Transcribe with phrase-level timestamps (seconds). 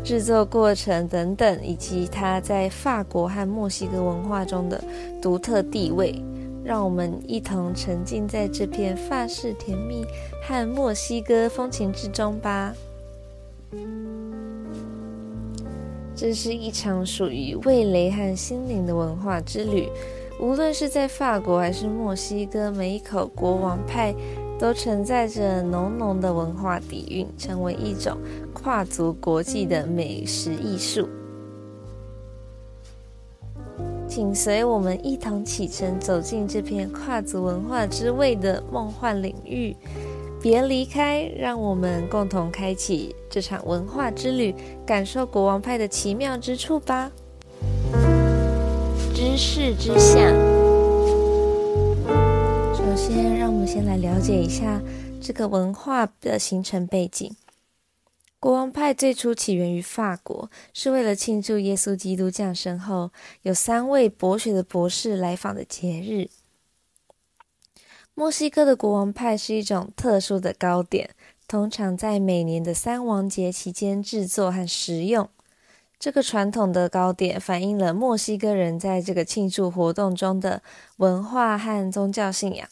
[0.04, 4.84] 制作过程等等，以及它在法国和墨西哥文化中的
[5.22, 6.22] 独特地位，
[6.66, 10.04] 让我们一同沉浸在这片法式甜蜜
[10.46, 12.74] 和墨西哥风情之中吧。
[16.14, 19.88] 这是一场属于味蕾和心灵的文化之旅，
[20.44, 24.14] 无论是在法国还是墨西哥，每一口国王派。
[24.60, 28.18] 都承载着浓浓的文化底蕴，成为一种
[28.54, 31.10] 跨足国际的美食艺术。
[34.08, 39.76] 请随我们一同启程，走进这片跨足文化之味的梦幻领域。
[40.40, 44.56] 别离开，让我们共同开启这场文化之旅，
[44.86, 47.12] 感受国王派的奇妙之处吧。
[49.24, 50.20] 知识之下。
[52.76, 54.82] 首先，让我们先来了解一下
[55.22, 57.34] 这个文化的形成背景。
[58.38, 63.12] 国王派最初起源于法国，是为了庆祝耶稣基督降生后
[63.44, 66.30] 有三位博学的博士来访的节日。
[68.14, 71.12] 墨西哥的国王派是一种特殊的糕点，
[71.48, 75.30] 通常在每年的三王节期间制作和食用。
[76.04, 80.62] 这个传统的糕点反映了墨西哥人在这个庆祝活动中的
[80.98, 82.68] 文化和宗教信仰。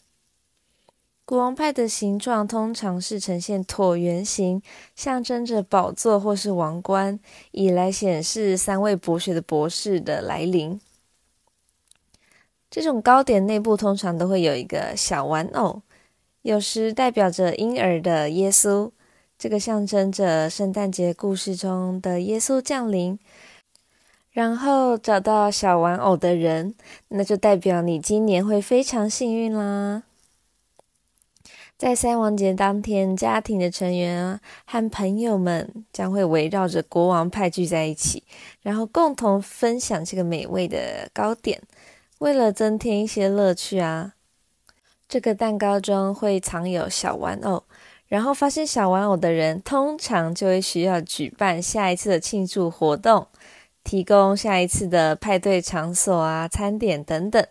[1.24, 4.60] 国王派的形状通常是呈现椭圆形，
[4.94, 7.18] 象征着宝座或是王冠，
[7.52, 10.78] 以来显示三位博学的博士的来临。
[12.68, 15.80] 这种糕点内部通常都会有一个小玩偶，
[16.42, 18.90] 有时代表着婴儿的耶稣，
[19.42, 23.18] 这个象征着圣诞节故事中的耶稣降临。
[24.30, 26.76] 然后找到小玩偶的人，
[27.08, 30.04] 那就代表你今年会非常幸运啦。
[31.76, 38.22] 在三王节当天，家庭的成员和朋友们将会围绕着国王派聚在一起，
[38.60, 41.60] 然后共同分享这个美味的糕点。
[42.18, 44.12] 为了增添一些乐趣啊，
[45.08, 47.64] 这个蛋糕中会藏有小玩偶，
[48.12, 53.26] 然后发现小玩偶的人，通常就会需要举办下一次的庆祝活动，
[53.82, 57.42] 提供下一次的派对场所啊、餐点等等。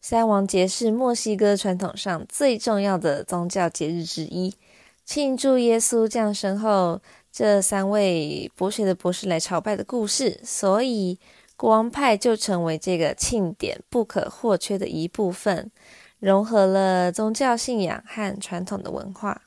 [0.00, 4.56] 三王节是墨西哥传统上最重要的宗教节日之一，
[5.04, 11.20] 庆祝耶稣降生后这三位博学的博士来朝拜的故事，所以
[11.56, 15.70] 国王派就成为这个庆典不可或缺的一部分，
[16.18, 19.42] 融合了宗教信仰和传统的文化。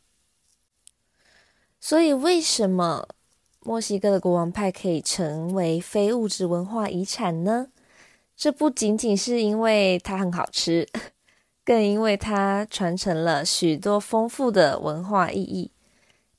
[1.80, 3.08] 所以，为什么
[3.62, 7.68] 墨西哥的国王派可以成为非物质文化遗产呢？
[8.36, 10.88] 这不仅仅是因为它很好吃，
[11.64, 15.72] 更因为它传承了许多丰富的文化意义。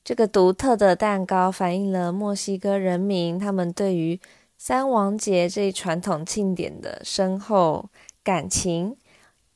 [0.03, 4.19] 这个独特的蛋糕反映了墨西哥人民他们对于
[4.57, 7.89] 三王节这一传统庆典的深厚
[8.21, 8.97] 感情，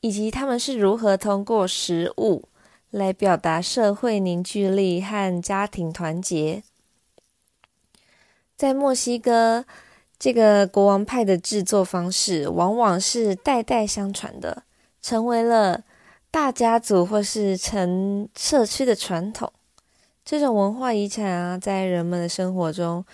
[0.00, 2.48] 以及他们是如何通过食物
[2.90, 6.62] 来表达社会凝聚力和家庭团结。
[8.56, 9.64] 在墨西哥。
[10.20, 14.64] 这个国王派的制作方式往往是代代相传的，
[15.00, 15.84] 成为了
[16.28, 19.52] 大家族或是成社区的传统。
[20.24, 23.04] 这种文化遗产啊，在人们的生活中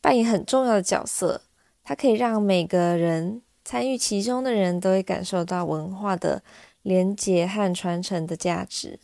[0.00, 1.40] 扮演很重要的角色。
[1.82, 6.42] 它可以让每个人参与其中的人都会感受到文化的
[6.82, 8.98] 连结和传承的价值。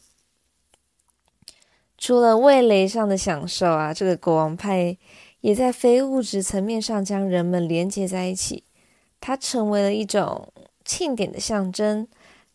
[1.97, 4.97] 除了味蕾上的享受啊，这个国王派
[5.41, 8.65] 也在非物质层面上将人们连结在一起。
[9.21, 10.53] 它成为了一种
[10.85, 12.07] 庆典的象征，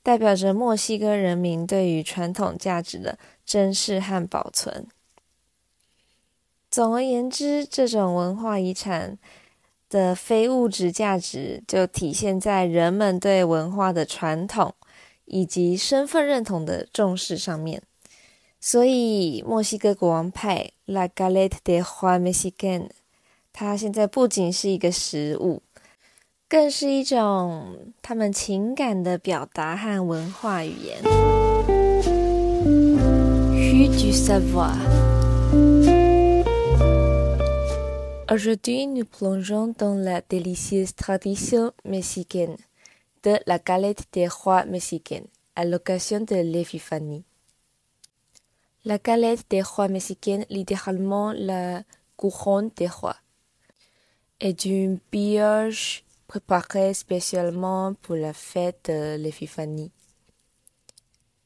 [0.02, 4.88] 代表着墨西哥人民对于传统价值的珍视和保存。
[6.72, 9.18] 总而言之，这种文化遗产
[9.94, 14.74] 的非物质价值就体现在人们对文化的传统
[15.26, 17.84] 以及身份认同的重视上面。
[18.60, 22.90] 所以，墨西哥国王派 （La Galette de Juan Mexican）
[23.54, 25.62] 它现在不仅是一个食物，
[26.50, 31.04] 更是一种他们情感的表达和文化语言。
[33.54, 36.03] Hu du savoir。
[38.34, 42.58] Aujourd'hui, nous plongeons dans la délicieuse tradition mexicaine
[43.22, 47.26] de la galette des rois mexicaine à l'occasion de l'Epiphanie.
[48.86, 51.84] La galette des rois mexicaine, littéralement la
[52.18, 53.18] couronne des rois,
[54.40, 59.92] est une brioche préparée spécialement pour la fête de l'Epiphanie.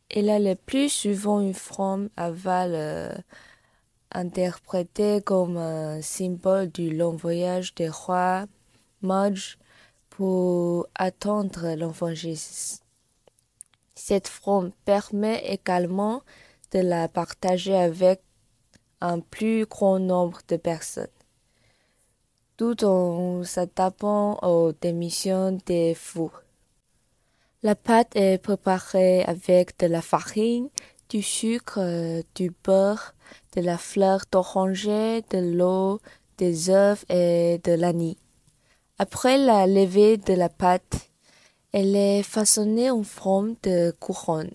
[0.10, 3.26] Elle a le plus souvent une forme aval
[4.18, 8.46] interprété comme un symbole du long voyage des rois
[9.02, 9.60] mages
[10.10, 12.80] pour attendre l'enfant Jésus.
[13.94, 16.24] Cette forme permet également
[16.72, 18.22] de la partager avec
[19.02, 21.08] un plus grand nombre de personnes,
[22.58, 26.32] tout en s'adaptant aux démissions des fous.
[27.62, 30.70] La pâte est préparée avec de la farine,
[31.10, 33.14] du sucre, du beurre,
[33.56, 36.00] de la fleur d'oranger, de l'eau,
[36.38, 38.18] des œufs et de l'anis.
[39.00, 41.10] Après la levée de la pâte,
[41.72, 44.52] elle est façonnée en forme de couronne,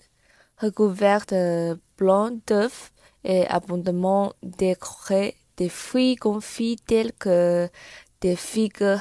[0.57, 2.91] recouverte de blanc d'œufs
[3.23, 7.69] et abondamment décorée de fruits confits tels que
[8.21, 8.97] des figues,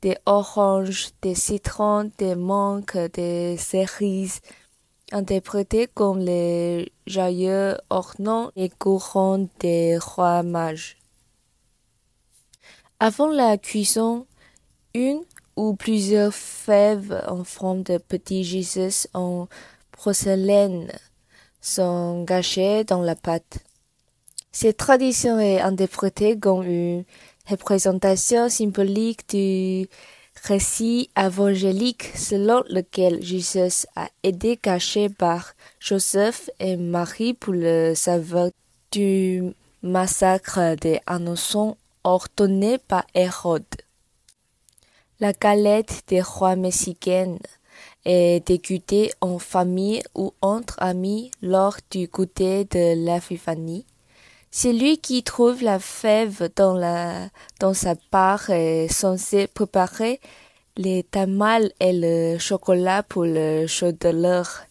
[0.00, 4.40] des oranges, des citrons, des mangues, des cerises,
[5.12, 10.96] interprétés comme les joyeux ornants et courants des rois mages.
[13.00, 14.26] Avant la cuisson,
[14.94, 15.22] une
[15.56, 19.48] ou plusieurs fèves en forme de petits Jésus en
[19.90, 20.90] porcelaine
[21.60, 23.58] sont gâchées dans la pâte.
[24.50, 27.04] Cette tradition est interprétée comme une
[27.48, 29.88] représentation symbolique du
[30.42, 38.48] récit évangélique selon lequel Jésus a été caché par Joseph et Marie pour le savoir
[38.90, 39.42] du
[39.82, 43.64] massacre des innocents ordonné par Hérode.
[45.20, 47.38] La galette des rois mexicaines
[48.04, 53.20] est dégustée en famille ou entre amis lors du goûter de la.
[54.54, 60.20] Celui qui trouve la fève dans, la, dans sa part est censé préparer
[60.76, 63.64] les tamales et le chocolat pour le
[64.12, 64.64] l'heure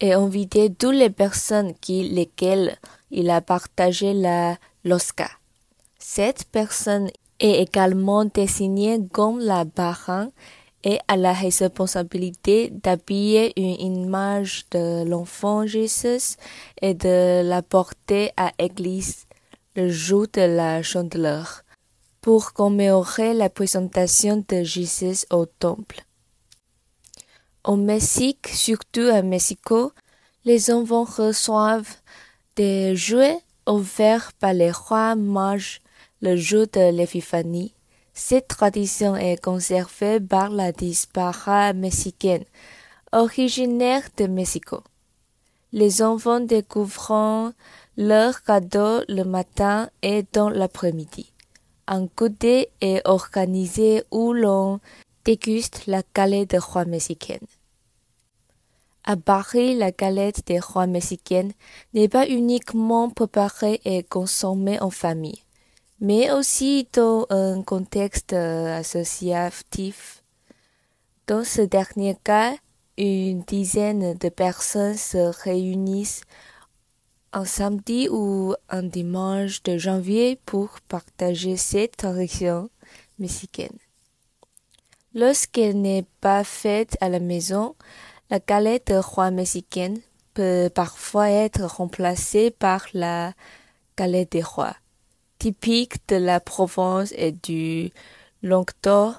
[0.00, 2.76] et inviter toutes les personnes qui, lesquelles
[3.10, 5.30] il a partagé la losca.
[5.98, 7.08] Cette personne
[7.40, 10.28] est également désignée comme la baran
[10.84, 16.36] et a la responsabilité d'habiller une image de l'enfant Jésus
[16.80, 19.24] et de la porter à l'église
[19.74, 21.62] le jour de la chandeleur
[22.20, 26.04] pour commémorer la présentation de Jésus au temple.
[27.64, 29.92] Au Mexique, surtout à Mexico,
[30.44, 31.96] les enfants reçoivent
[32.56, 35.80] des jouets offerts par les rois mages
[36.20, 37.73] le jour de l'Épiphanie
[38.14, 42.44] cette tradition est conservée par la diaspora mexicaine,
[43.12, 44.82] originaire de Mexico.
[45.72, 47.52] Les enfants découvrent
[47.96, 51.32] leur cadeau le matin et dans l'après-midi.
[51.88, 54.78] Un goûter est organisé où l'on
[55.24, 57.46] déguste la galette de roi mexicaine.
[59.02, 61.52] À Paris, la galette des rois mexicaine
[61.92, 65.43] n'est pas uniquement préparée et consommée en famille
[66.00, 70.22] mais aussi dans un contexte associatif.
[71.26, 72.54] Dans ce dernier cas,
[72.98, 76.22] une dizaine de personnes se réunissent
[77.32, 82.70] un samedi ou un dimanche de janvier pour partager cette tradition
[83.18, 83.76] mexicaine.
[85.14, 87.74] Lorsqu'elle n'est pas faite à la maison,
[88.30, 90.00] La galette roi mexicaine
[90.32, 93.34] peut parfois être remplacée par la
[93.98, 94.74] galette des rois,
[95.44, 97.90] typique de la Provence et du
[98.42, 99.16] Languedoc,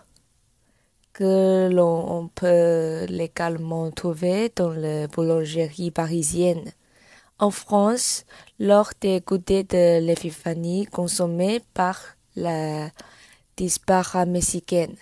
[1.14, 6.72] que l'on peut légalement trouver dans les boulangeries parisiennes.
[7.38, 8.26] En France,
[8.58, 12.02] lors des goûters de l'épiphanie consommés par
[12.36, 12.90] la
[13.56, 14.96] dispara mexicaine,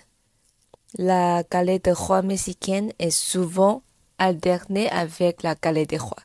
[0.98, 3.82] la galette de roi mexicaine est souvent
[4.18, 6.18] alternée avec la galette de roi.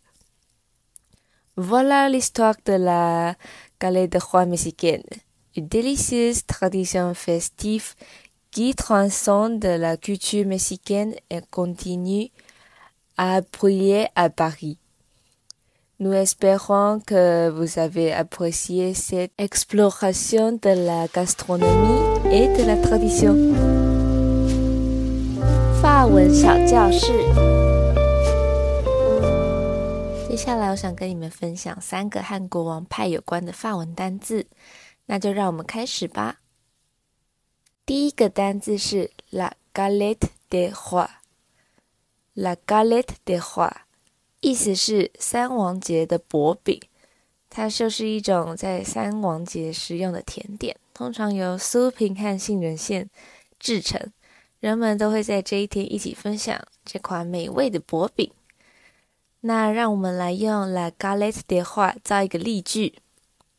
[1.55, 3.35] Voilà l'histoire de la
[3.79, 5.03] galette de roi mexicaine,
[5.55, 7.95] une délicieuse tradition festive
[8.51, 12.29] qui transcende la culture mexicaine et continue
[13.17, 14.77] à briller à Paris.
[15.99, 23.35] Nous espérons que vous avez apprécié cette exploration de la gastronomie et de la tradition.
[30.49, 34.47] 接下来我想跟你们分享三个和国王派有关的法文单字，
[35.05, 36.41] 那就让我们开始吧。
[37.85, 43.71] 第一个单字是 la galette des rois，la galette des rois，
[44.39, 46.81] 意思是三王节的薄饼，
[47.51, 53.07] 它就是一种在三王节食用的甜点，通常由酥皮和杏仁馅
[53.59, 54.11] 制成，
[54.59, 58.31] 人们都会在这一天一起分享这款美味的薄饼。
[59.41, 62.95] 那让我们来用 la galette des rois 造一个例句，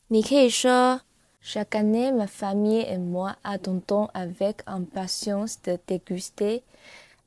[0.08, 1.00] 你可以说。
[1.42, 6.62] Chaque année, ma famille et moi attendons avec impatience de déguster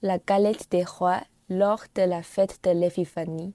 [0.02, 3.54] la galette des rois lors de la fête de l'Épiphanie.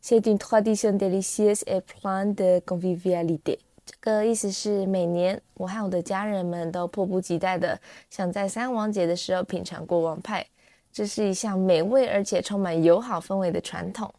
[0.00, 3.60] C'est une tradition délicieuse et pleine de convivialité.
[3.86, 7.80] 这个意思是，每年我和我的家人们都迫不及待的
[8.10, 10.44] 想在三王节的时候品尝国王派。
[10.92, 14.12] 这是一项美味而且充满友好氛围的传统。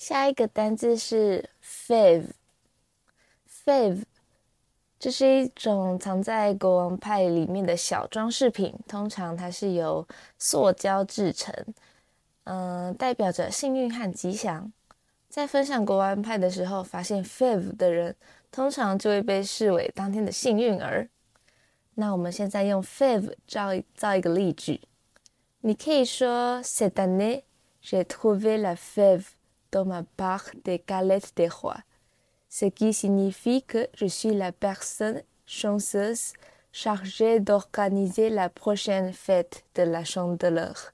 [0.00, 2.32] 下一个单字是 fave，fave。
[4.98, 11.54] 这是一种藏在国王派里面的小装饰品，通常它是由塑胶制成，
[12.44, 14.72] 嗯，代表着幸运和吉祥。
[15.28, 18.16] 在分享国王派的时候，发现 fave 的人，
[18.50, 21.10] 通常就会被视为当天的幸运儿。
[21.96, 24.80] 那我们现在用 fave 造造一个例句，
[25.60, 27.42] 你可以说：Cette année,
[27.84, 29.24] j'ai trouvé la fave
[29.70, 31.82] dans ma part des galettes des rois.
[32.50, 36.32] ce qui signifie que je suis la personne chanceuse
[36.72, 40.92] chargée d'organiser la prochaine fête de la chandeleur。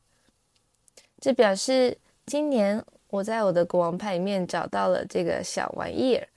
[1.18, 6.28] 这表示今年我在我的国王派里面找到了这个小玩意儿，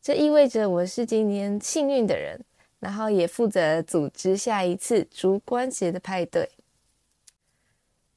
[0.00, 2.40] 这意味着我是今年幸运的人，
[2.78, 6.48] 然后也负责组织下一次烛光节的派对。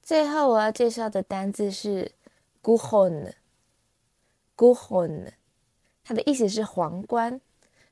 [0.03, 2.11] 最后我要介绍的单字是
[2.61, 3.33] g u h o n
[4.57, 5.31] “guhon”，guhon。
[6.03, 7.39] 它的意思是皇冠，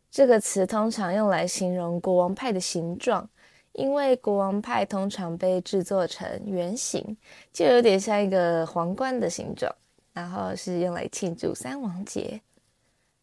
[0.10, 3.30] 这个词通常用来形容国王派的形状，
[3.74, 7.16] 因为国王派通常被制作成圆形，
[7.54, 9.74] 就有点像一个皇冠的形状，
[10.14, 12.42] 然后是用来庆祝三王节。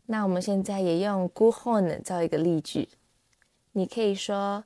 [0.07, 2.88] 那我们现在也用 Gouhon 造一个例句，
[3.73, 4.64] 你可以说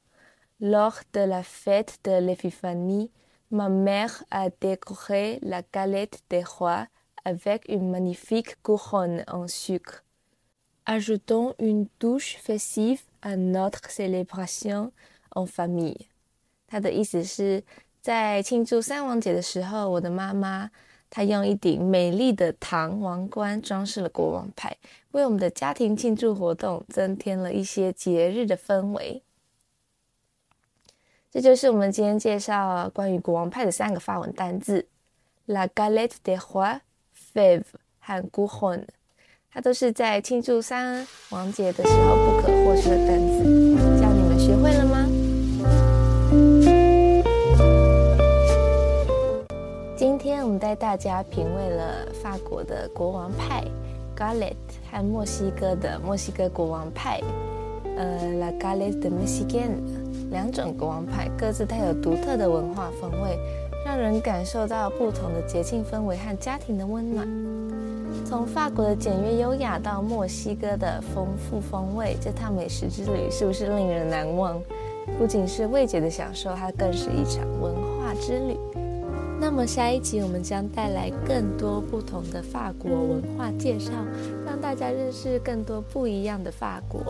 [0.61, 3.11] ：Lors de la fête de l'Épiphanie,
[3.50, 6.87] ma mère a décoré la galette des rois
[7.25, 10.02] avec une magnifique couronne en sucre.
[10.85, 14.93] Ajoutons une douche festive à notre célébration
[15.35, 16.09] en famille。
[16.67, 17.62] 它的意思是，
[18.00, 20.71] 在庆祝三王节的时候，我的妈妈
[21.09, 24.76] 她用一顶美丽的糖王冠装饰了国王牌，
[25.12, 29.23] 为我们的家庭庆祝活动增添了一些节日的氛围。
[31.31, 34.88] 这就是我们今天介绍关于国王派的三个发文单字
[35.47, 36.81] ：la galette des rois、
[37.35, 37.65] fève
[38.01, 38.85] 和 Guhong，。
[39.53, 43.45] 它都是在庆祝三王节的时候不可或缺的单词，
[43.97, 45.07] 这样你们学会了吗？
[49.95, 53.62] 今天我们带大家品味了法国的国王派
[54.17, 54.55] （Galette）
[54.91, 57.21] 和墨西哥的墨西哥国王派
[57.97, 59.73] （呃，La Galette de Mexican）
[60.31, 63.39] 两种国王派，各自带有独特的文化风味，
[63.85, 67.27] 让人感受到不同的节庆氛围和家庭的温暖。
[68.25, 74.61] 从法国的简约优雅到墨西哥的丰富风味，这趟美食之旅是不是令人难忘？
[75.19, 78.57] 不仅是味觉的享受，它更是一场文化之旅。
[79.41, 83.91] 那么下一集我们将带来更多不同的法国文化介绍，
[84.47, 87.01] 让大家认识更多不一样的法国。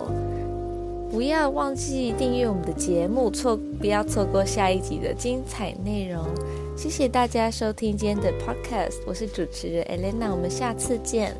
[1.12, 6.24] 不要忘记订阅我们的节目，错不要错过下一集的精彩内容。
[6.74, 11.36] 谢谢大家收听今天的 Podcast，我是主持人 Elena，我们下次见。